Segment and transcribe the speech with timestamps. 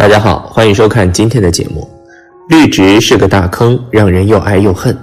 [0.00, 1.86] 大家好，欢迎收看今天的节目。
[2.48, 4.96] 绿植是个大坑，让人又爱又恨。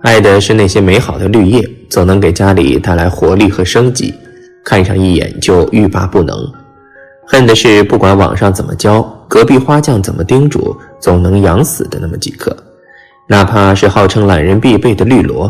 [0.00, 4.12] 爱的是那些美好的绿叶，总能给家里带来活力和生机，
[4.64, 6.34] 看上一眼就欲罢不能；
[7.24, 12.52] 恨的是不管网上怎么教，隔壁花匠怎么叮嘱，总能养死的那么几棵。
[13.28, 15.48] 哪怕是号称懒人必备的绿萝，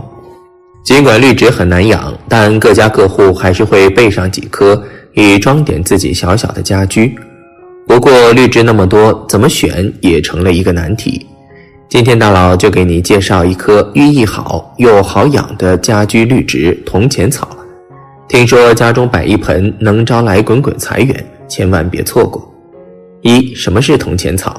[0.85, 4.85] 尽管绿植很难养，但各家各户还是会备上几棵，
[5.15, 7.19] 以装点自己小小的家居。
[7.87, 11.27] 不过绿植那么多，怎么选也成了一个难题。
[11.89, 17.49] 今天大佬就给你介绍一棵寓意好又好养的家居绿植——铜钱草。
[18.29, 21.15] 听说家中摆一盆能招来滚滚财源，
[21.49, 22.51] 千万别错过。
[23.21, 24.59] 一、什么是铜钱草？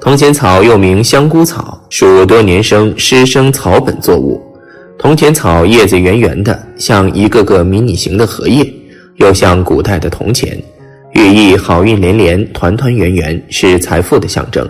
[0.00, 4.42] 铜钱草又名香菇草，属多年生湿生草本作物。
[4.98, 8.68] 铜钱草叶子圆圆的，像一个个迷你型的荷叶，
[9.16, 10.60] 又像古代的铜钱。
[11.12, 14.68] 寓意好运连连、团团圆圆，是财富的象征。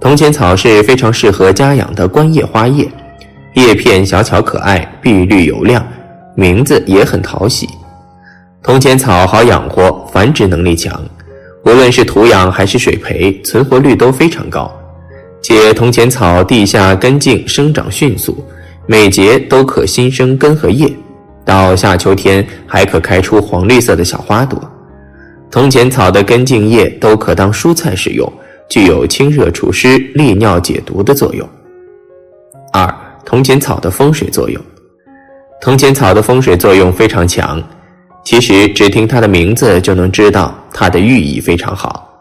[0.00, 2.86] 铜钱草是非常适合家养的观叶花叶，
[3.54, 5.86] 叶片小巧可爱，碧绿油亮，
[6.34, 7.68] 名字也很讨喜。
[8.62, 11.02] 铜钱草好养活，繁殖能力强，
[11.64, 14.70] 无论是土养还是水培，存活率都非常高。
[15.40, 18.44] 且铜钱草地下根茎生长迅速，
[18.86, 20.90] 每节都可新生根和叶，
[21.44, 24.58] 到夏秋天还可开出黄绿色的小花朵。
[25.54, 28.30] 铜钱草的根茎叶都可当蔬菜使用，
[28.68, 31.48] 具有清热除湿、利尿解毒的作用。
[32.72, 32.92] 二、
[33.24, 34.60] 铜钱草的风水作用。
[35.60, 37.62] 铜钱草的风水作用非常强，
[38.24, 42.12] 其实只听它的名字就能知道它的寓意非常好。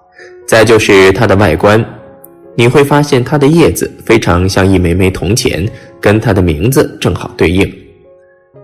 [0.47, 1.83] 再就是它的外观，
[2.55, 5.67] 你会发现它的叶子非常像一枚枚铜钱，
[5.99, 7.82] 跟它的名字正好对应。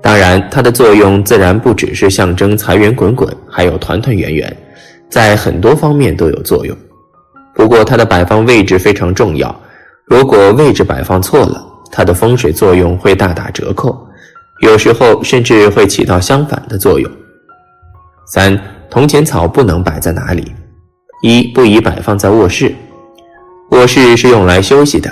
[0.01, 4.57] 当然，它的作用自然不只是象征财源滚滚，还有团团圆圆，
[5.09, 6.75] 在很多方面都有作用。
[7.53, 9.53] 不过，它的摆放位置非常重要，
[10.05, 11.61] 如果位置摆放错了，
[11.91, 14.07] 它的风水作用会大打折扣，
[14.61, 17.11] 有时候甚至会起到相反的作用。
[18.25, 18.57] 三、
[18.89, 20.53] 铜钱草不能摆在哪里？
[21.21, 22.73] 一、不宜摆放在卧室。
[23.71, 25.11] 卧室是用来休息的，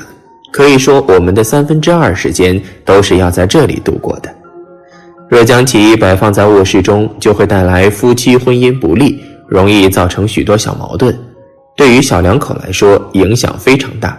[0.53, 4.33] 可以说我们的三分之二时间都是要在这里度过的。
[5.29, 11.17] 若将其摆放在卧室中，就会带来夫妻婚姻不利，容易造成许多小矛盾。
[11.75, 14.17] 对于小两口来说，影响非常大。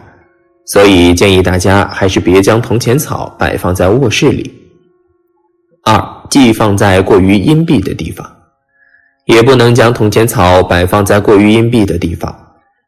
[0.67, 4.53] 所以建议大家还是别将铜钱草摆放在卧室里。
[5.83, 5.99] 二，
[6.29, 8.31] 忌放在过于阴蔽的地方，
[9.25, 12.37] 也不能将铜钱草摆放在过于阴蔽的地方，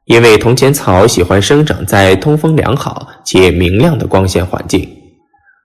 [0.05, 4.87] 因为铜钱草喜欢生长在通风良好且明亮的光线环境。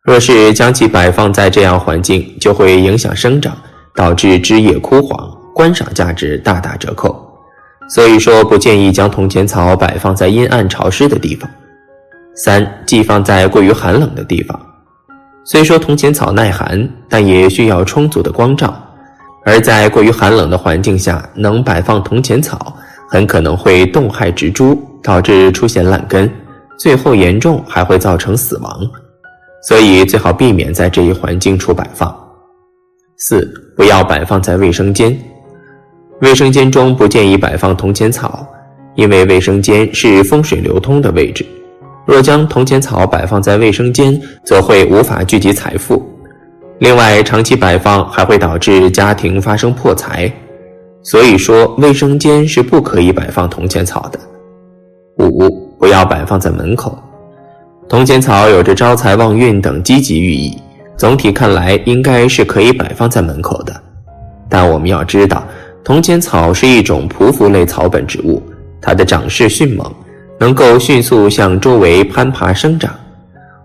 [0.06, 3.58] 若是将其摆放在这样环境，就会影响生长，
[3.96, 7.20] 导致枝叶枯黄，观赏价值大打折扣。
[7.90, 11.50] 所以说，不建议将铜钱草摆放在阴暗潮湿的地方。
[12.36, 14.60] 三，忌放在过于寒冷的地方。
[15.44, 18.76] 虽说铜钱草耐寒，但也需要充足的光照，
[19.44, 22.76] 而在过于寒冷的环境下，能摆放铜钱草，
[23.10, 26.32] 很可能会冻害植株，导致出现烂根，
[26.78, 28.72] 最后严重还会造成死亡。
[29.68, 32.16] 所以最好避免在这一环境处摆放。
[33.18, 35.18] 四，不要摆放在卫生间。
[36.22, 38.48] 卫生间中不建议摆放铜钱草，
[38.94, 41.44] 因为卫生间是风水流通的位置。
[42.06, 46.06] 若将铜钱草摆放在卫生间，则会无法聚集财富。
[46.78, 50.32] 另外，长期摆放还会导致家庭发生破财。
[51.02, 54.20] 所以说，卫生间是不可以摆放铜钱草的。
[55.18, 55.50] 五，
[55.80, 56.98] 不要摆放在门口。
[57.88, 60.58] 铜钱草有着招财旺运等积极寓意，
[60.98, 63.74] 总体看来应该是可以摆放在门口的。
[64.50, 65.46] 但我们要知道，
[65.84, 68.42] 铜钱草是一种匍匐类草本植物，
[68.82, 69.94] 它的长势迅猛，
[70.40, 72.92] 能够迅速向周围攀爬生长。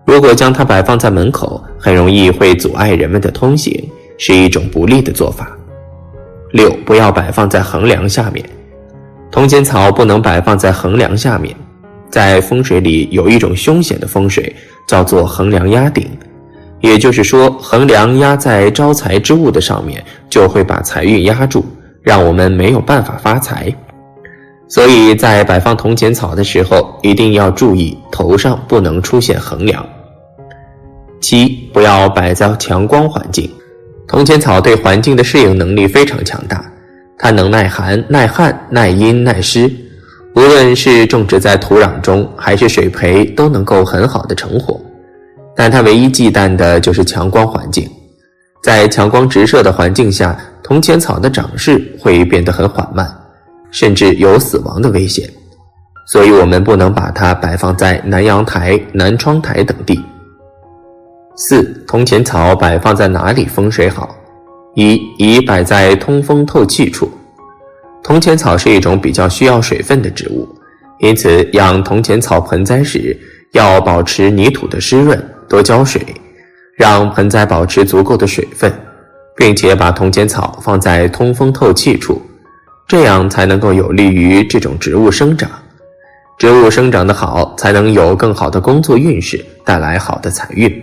[0.05, 3.73] 如果将它摆放在门口，很容易会阻碍人们的通行，
[4.19, 5.51] 是一种不利的做法。
[6.53, 8.45] 六，不要摆放在横梁下面，
[9.31, 11.57] 铜钱草不能摆放在横梁下面。
[12.11, 14.55] 在风水里有一种凶险的风水，
[14.87, 16.07] 叫做横梁压顶，
[16.81, 21.65] 也就是说，横梁压在招财之物的上面，就会把财运压住，
[22.03, 23.73] 让我们没有办法发财。
[24.69, 29.85] 所以在摆放铜钱草的时候，一定要注意头上不能出现横梁。
[31.21, 33.51] 七，不要摆在强光环境。
[34.09, 36.65] 铜钱草对环境的适应能力非常强大，
[37.19, 39.71] 它能耐寒、耐旱、耐阴、耐湿。
[40.35, 44.81] 无论是种植在土壤中，还是水培，都能够很好的成活。
[45.57, 47.89] 但它唯一忌惮的就是强光环境，
[48.63, 53.13] 在强光直射的环境下，铜钱草的长势会变得很缓慢，
[53.71, 55.29] 甚至有死亡的危险。
[56.07, 60.01] 所以我们不能把它摆放在南阳台、南窗台等地。
[61.37, 64.17] 四、铜钱草摆放在哪里风水好？
[64.75, 67.11] 一、宜摆在通风透气处。
[68.03, 70.49] 铜钱草是一种比较需要水分的植物，
[70.99, 73.17] 因此养铜钱草盆栽时
[73.53, 76.03] 要保持泥土的湿润，多浇水，
[76.77, 78.73] 让盆栽保持足够的水分，
[79.37, 82.21] 并且把铜钱草放在通风透气处，
[82.89, 85.51] 这样才能够有利于这种植物生长。
[86.39, 90.83] 植物生长的好，才能有更好的工作运势，带来好的财运。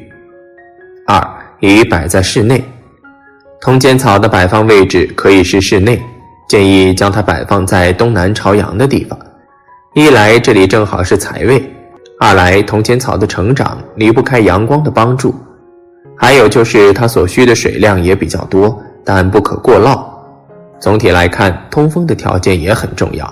[1.08, 1.28] 二，
[1.62, 2.64] 宜摆在室内。
[3.60, 6.00] 铜钱草的摆放位置可以是室内。
[6.48, 9.20] 建议将它摆放在东南朝阳的地方，
[9.94, 11.62] 一来这里正好是财位，
[12.20, 15.36] 二来铜钱草的成长离不开阳光的帮助，
[16.16, 20.02] 还有就是它所需的水量也比较多，但不可过涝。
[20.80, 23.32] 总体来看，通风的条件也很重要，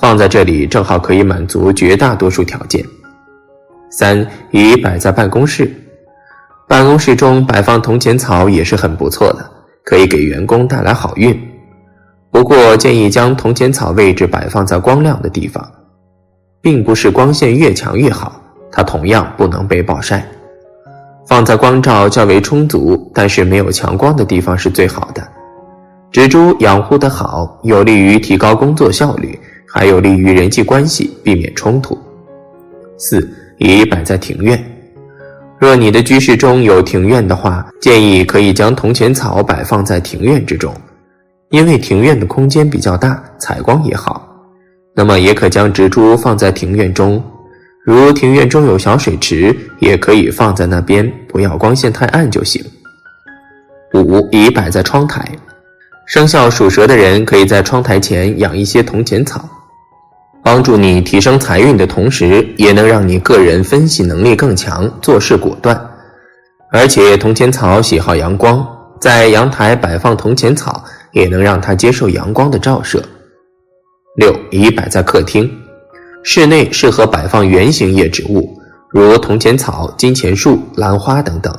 [0.00, 2.84] 放在这里正好可以满足绝大多数条件。
[3.88, 5.70] 三，宜摆在办公室，
[6.66, 9.48] 办公室中摆放铜钱草也是很不错的，
[9.84, 11.38] 可以给员工带来好运。
[12.32, 15.70] 不过，建议将铜钱草位置摆放在光亮的地方，
[16.62, 18.40] 并不是光线越强越好，
[18.72, 20.26] 它同样不能被暴晒。
[21.28, 25.22] 放在光照较为充足，但是没有强光的地方是最好的。
[26.10, 31.98] 植株养护得好，有利于提高工作效率，还有利于人际关系，避免冲突。
[32.96, 34.58] 四，宜摆在庭院。
[35.58, 40.74] 若你的居室中有庭院的话，建议可以将铜钱草摆放在庭院之中。
[41.52, 44.26] 因为庭院的空间比较大，采光也好，
[44.94, 47.22] 那么也可将植株放在庭院中。
[47.84, 52.64] 如庭院中有小水池，也可以放在那边，不要光线太暗就行。
[53.92, 55.22] 五，宜摆在窗台。
[56.06, 59.46] 生肖属蛇的人可以在窗台前养一些铜钱草，
[60.42, 65.78] 帮助你提升财运的同时，也能让你个人分析能力更强，做事果断。
[66.70, 68.66] 而且铜钱草喜好阳光，
[68.98, 70.82] 在阳台摆放铜钱草。
[71.12, 73.02] 也能让它接受阳光的照射。
[74.16, 75.50] 六，宜摆在客厅。
[76.24, 78.56] 室内适合摆放圆形叶植物，
[78.90, 81.52] 如铜钱草、金钱树、兰花等等，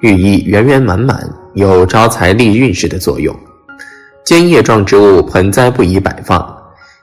[0.00, 3.34] 寓意圆圆满满，有招财利运势的作用。
[4.24, 6.56] 尖叶状植物盆栽不宜摆放，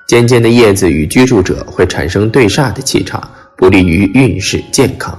[0.08, 3.22] 尖尖的叶子与居住者会产生对煞的气场，
[3.56, 5.18] 不利于运势健康。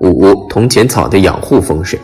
[0.00, 1.98] 五，铜钱草的养护风水。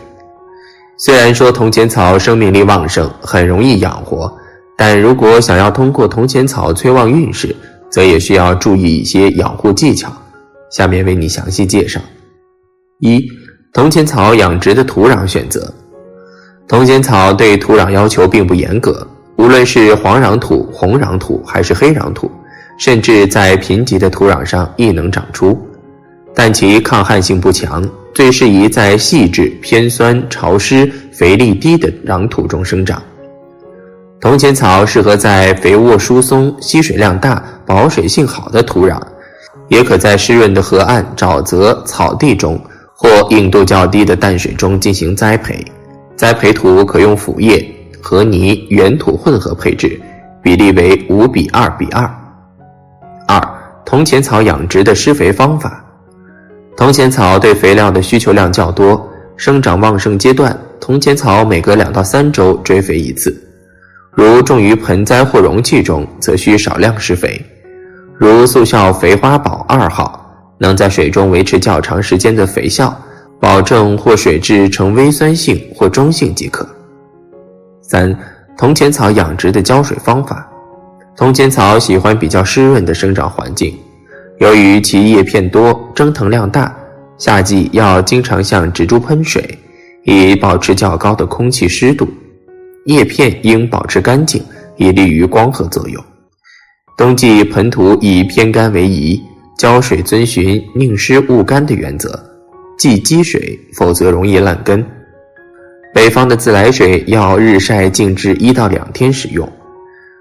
[0.97, 4.33] 虽然说铜钱草生命力旺盛，很容易养活，
[4.77, 7.53] 但如果想要通过铜钱草催旺运势，
[7.89, 10.09] 则也需要注意一些养护技巧。
[10.71, 11.99] 下面为你详细介绍。
[12.99, 13.27] 一、
[13.73, 15.69] 铜钱草养殖的土壤选择。
[16.67, 19.05] 铜钱草对土壤要求并不严格，
[19.35, 22.31] 无论是黄壤土、红壤土还是黑壤土，
[22.79, 25.59] 甚至在贫瘠的土壤上亦能长出，
[26.33, 27.83] 但其抗旱性不强。
[28.15, 33.03] 最适宜在细致、偏酸、潮湿、肥力低的壤土中生长。
[34.21, 38.97] 铜钱草适合在肥沃疏松、吸水量大、保水性好的土壤，
[39.67, 42.57] 也可在湿润的河岸、沼泽、草地中
[42.95, 45.63] 或硬度较低的淡水中进行栽培。
[46.15, 47.69] 栽培土可用腐叶、
[48.01, 49.99] 河泥、原土混合配置，
[50.41, 52.09] 比例为五比二比二。
[53.27, 53.41] 二、
[53.85, 55.84] 铜钱草养殖的施肥方法。
[56.77, 63.33] 铜钱草对肥料的需求量较多，生长旺盛阶段，铜钱草每隔两到三周追肥一次。
[64.11, 67.41] 如种于盆栽或容器中，则需少量施肥。
[68.17, 72.93] 如速效肥花宝二号，能在水中维持较长时间的肥效，
[73.39, 76.67] 保证或水质呈微酸性或中性即可。
[77.81, 78.17] 三、
[78.57, 80.45] 铜钱草养殖的浇水方法。
[81.15, 83.77] 铜钱草喜欢比较湿润的生长环境。
[84.39, 86.75] 由于其叶片多、蒸腾量大，
[87.17, 89.57] 夏季要经常向植株喷水，
[90.03, 92.05] 以保持较高的空气湿度。
[92.85, 94.43] 叶片应保持干净，
[94.75, 96.03] 以利于光合作用。
[96.97, 99.21] 冬季盆土以偏干为宜，
[99.57, 102.21] 浇水遵循宁湿勿干的原则，
[102.77, 104.85] 忌积水，否则容易烂根。
[105.93, 109.49] 北方的自来水要日晒静置一到两天使用，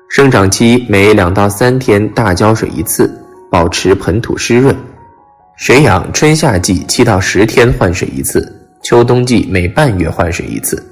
[0.09, 3.13] 生长期每两到三天大浇水一次。
[3.55, 4.75] 保持盆土湿润，
[5.55, 10.85] 水养春夏季七到十天换水一次，秋冬季每半月换水一次。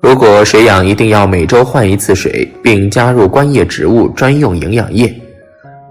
[0.00, 5.12] 如果水养一定要每周换一次水，并加入观叶植物专用营养液。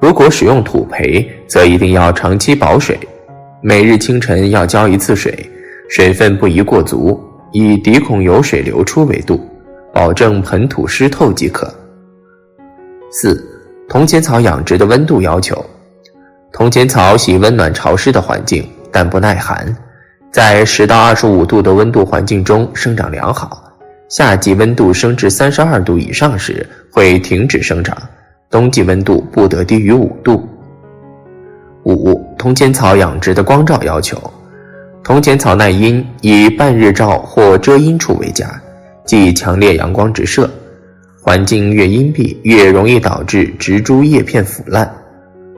[0.02, 2.98] 如果使用土培，则一定要长期保水，
[3.62, 5.38] 每日清晨要浇一次水，
[5.90, 7.22] 水分不宜过足，
[7.52, 9.46] 以底孔有水流出为度，
[9.94, 11.70] 保证盆土湿透即可。
[13.12, 13.50] 四。
[13.90, 15.64] 铜钱草养殖的温度要求：
[16.54, 19.76] 铜钱草喜温暖潮湿的环境，但不耐寒，
[20.32, 23.64] 在十到二十五度的温度环境中生长良好。
[24.08, 27.98] 夏季温度升至三十二度以上时会停止生长，
[28.52, 30.48] 冬季温度不得低于五度。
[31.86, 34.32] 五、铜钱草养殖的光照要求：
[35.04, 38.62] 铜钱草耐阴，以半日照或遮阴处为佳，
[39.06, 40.48] 忌强烈阳光直射。
[41.20, 44.88] 环境越阴蔽，越容易导致植株叶片腐烂。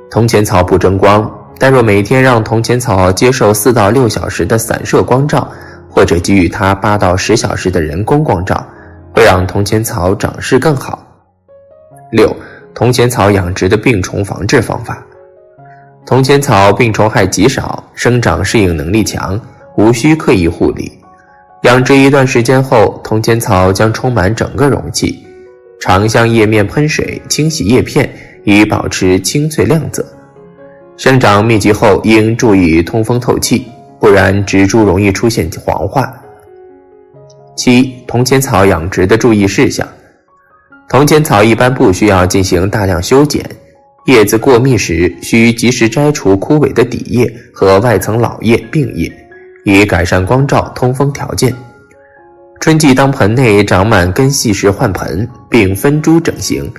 [0.10, 5.50] 铜钱草不争光，但若每天让铜钱草接受四到六小时的散射光照，
[5.90, 8.66] 或者给予它八到十小时的人工光照，
[9.14, 11.06] 会让铜钱草长势更好。
[12.12, 12.34] 六、
[12.74, 15.04] 铜钱草养殖的病虫防治方法。
[16.06, 19.40] 铜钱草病虫害极少，生长适应能力强，
[19.76, 20.92] 无需刻意护理。
[21.64, 25.26] 养殖一段时间后，铜钱草将充满整个容器。
[25.80, 28.10] 常向叶面喷水清洗叶片，
[28.46, 30.06] 以保持清脆亮泽。
[30.96, 33.68] 生长密集后应注意通风透气，
[34.00, 36.10] 不然植株容易出现黄化。
[37.58, 39.86] 七、铜钱草养殖的注意事项：
[40.88, 43.44] 铜钱草一般不需要进行大量修剪，
[44.06, 49.12] 叶子过密时需及时摘除枯萎的底叶和外层老叶、病叶，
[49.64, 51.54] 以改善光照、通风条件。
[52.62, 56.72] 春季当盆内长满根系时换盆，并分株整形。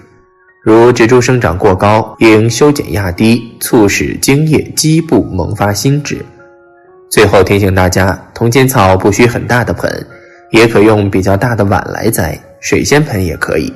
[0.66, 6.18] 如植株生长过高，应修剪压低，促使茎叶基部萌发新枝。
[7.08, 9.88] 最后提醒大家，铜钱草不需很大的盆，
[10.50, 13.73] 也可用比较大的碗来栽，水仙盆也可以。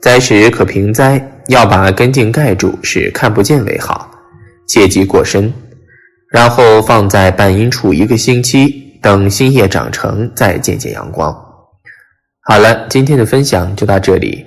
[0.00, 4.08] 栽时可平栽，要把根茎盖住，使看不见为好，
[4.68, 5.52] 切忌过深。
[6.30, 8.72] 然后放在半阴处一个星期。
[9.02, 11.34] 等新叶长成，再见见阳光。
[12.42, 14.46] 好了，今天的分享就到这里。